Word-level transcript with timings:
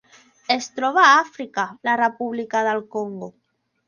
Es 0.53 0.67
troba 0.77 1.03
a 1.03 1.11
Àfrica: 1.17 1.65
la 1.89 1.93
República 2.03 2.63
del 2.69 2.81
Congo. 2.97 3.29